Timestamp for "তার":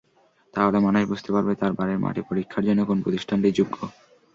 1.61-1.71